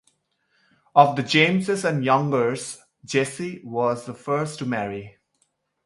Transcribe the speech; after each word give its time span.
Of 0.95 1.15
the 1.15 1.21
Jameses 1.21 1.85
and 1.85 2.03
Youngers, 2.03 2.79
Jesse 3.05 3.61
was 3.63 4.03
the 4.07 4.15
first 4.15 4.57
to 4.57 4.65
marry. 4.65 5.19